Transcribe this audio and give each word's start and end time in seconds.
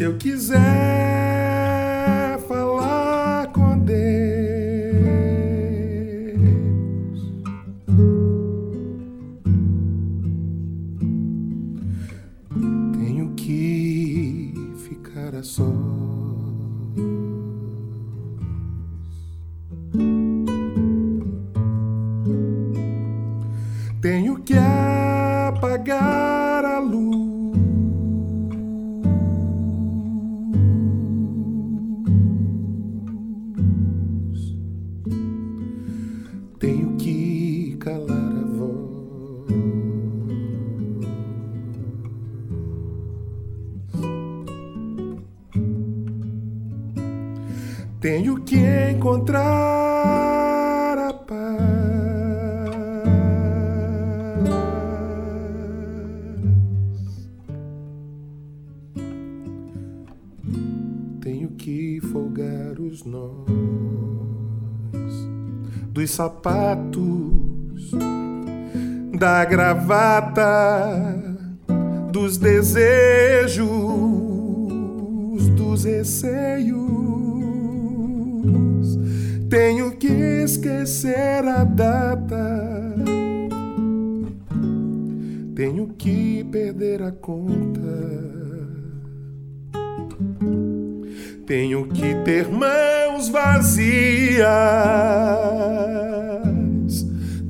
Se 0.00 0.04
eu 0.04 0.14
quiser 0.14 1.09
Tenho 48.00 48.40
que 48.40 48.56
encontrar 48.90 49.42
a 50.96 51.12
paz. 51.12 51.60
Tenho 61.20 61.50
que 61.50 62.00
folgar 62.10 62.80
os 62.80 63.04
nós 63.04 63.50
dos 65.92 66.10
sapatos, 66.12 67.90
da 69.18 69.44
gravata, 69.44 70.46
dos 72.10 72.38
desejos, 72.38 73.68
dos 75.54 75.84
receios. 75.84 77.19
Tenho 79.50 79.90
que 79.96 80.06
esquecer 80.44 81.44
a 81.44 81.64
data. 81.64 82.94
Tenho 85.56 85.88
que 85.98 86.44
perder 86.44 87.02
a 87.02 87.10
conta. 87.10 87.80
Tenho 91.44 91.88
que 91.88 92.14
ter 92.24 92.48
mãos 92.48 93.28
vazias, 93.28 94.46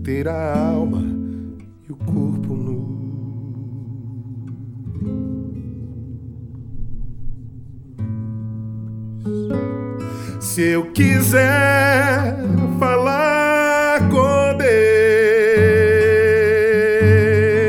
ter 0.03 0.27
a 0.27 0.59
alma 0.59 1.05
e 1.87 1.93
o 1.93 1.97
corpo 1.97 2.55
nu. 2.55 2.70
Se 10.53 10.63
eu 10.63 10.91
quiser 10.91 12.35
falar 12.81 14.01
com 14.09 14.59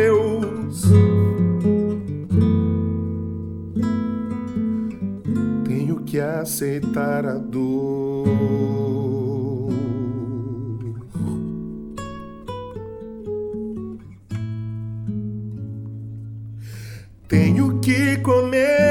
Deus, 0.09 0.81
tenho 5.64 5.97
que 6.03 6.19
aceitar 6.19 7.28
a 7.28 7.36
dor. 7.38 8.25
Tenho 17.28 17.80
que 17.80 18.18
comer 18.18 18.91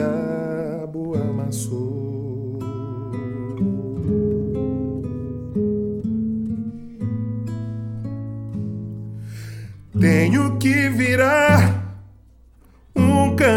diabo 0.00 1.14
amassou. 1.14 2.58
Tenho 10.00 10.56
que 10.58 10.88
virar 10.88 12.02
um 12.96 13.36
cão. 13.36 13.50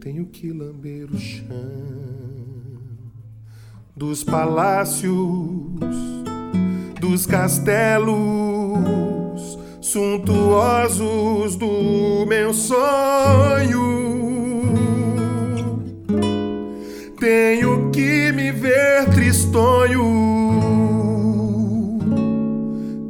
Tenho 0.00 0.26
que 0.26 0.52
lamber 0.52 1.10
o 1.12 1.18
chão 1.18 1.82
dos 3.96 4.24
palácios, 4.24 5.12
dos 7.02 7.26
castelos 7.26 8.14
suntuosos 9.80 11.56
do 11.56 12.24
meu 12.28 12.54
sonho. 12.54 13.82
Tenho 17.18 17.90
que 17.90 18.30
me 18.30 18.52
ver 18.52 19.06
tristonho. 19.06 20.30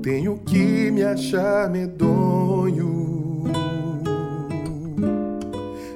Tenho 0.03 0.39
que 0.39 0.91
me 0.91 1.03
achar 1.03 1.69
medonho. 1.69 3.45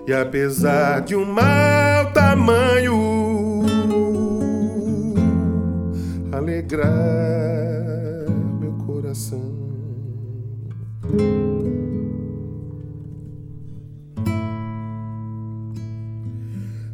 E 0.06 0.12
apesar 0.12 1.00
de 1.00 1.16
um 1.16 1.24
mau 1.24 2.12
tamanho, 2.12 3.64
alegrar 6.30 7.75
coração. 9.26 9.66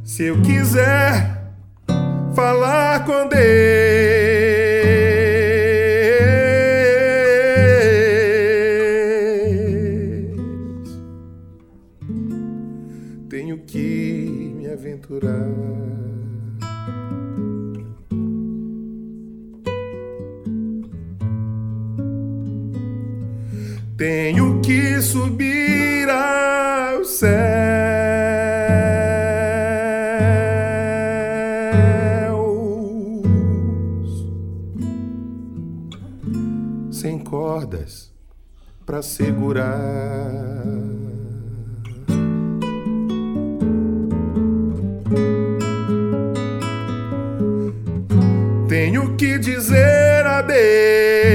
Se 0.04 0.24
eu 0.24 0.40
quiser 0.42 1.54
falar 2.34 3.04
com 3.04 3.28
Deus, 3.28 3.42
tenho 13.28 13.58
que 13.58 14.52
me 14.56 14.68
aventurar. 14.68 16.11
Tenho 24.02 24.60
que 24.60 25.00
subir 25.00 26.10
ao 26.10 27.04
céus 27.04 27.30
sem 36.90 37.16
cordas 37.20 38.12
para 38.84 39.02
segurar. 39.02 39.70
Tenho 48.68 49.16
que 49.16 49.38
dizer 49.38 50.26
adeus, 50.26 51.31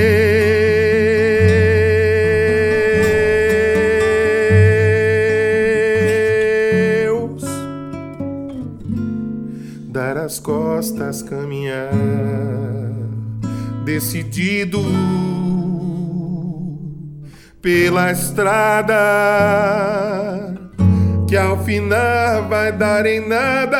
dar 9.97 10.15
as 10.15 10.37
costas, 10.37 11.23
caminhar, 11.23 11.89
decidido 13.83 14.79
pela 17.59 18.11
estrada 18.11 18.93
que 21.27 21.35
ao 21.35 21.57
final 21.63 22.47
vai 22.47 22.71
dar 22.71 23.07
em 23.07 23.27
nada, 23.27 23.77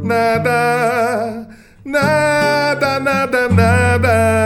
nada, 0.00 1.48
nada, 1.84 3.00
nada, 3.00 3.48
nada. 3.48 4.44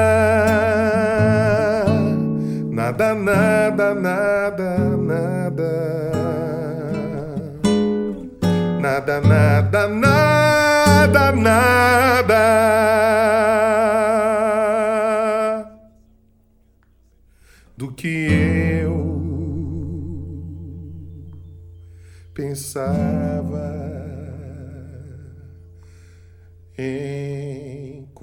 nada, 2.99 3.15
nada, 3.15 3.95
nada, 3.95 4.68
Nada, 8.99 9.21
nada, 9.21 9.87
nada, 9.87 11.31
nada. 11.31 12.43
Do 17.77 17.93
que 17.93 18.27
eu 18.83 18.99
pensava 22.35 23.69
encontrar. 26.77 28.19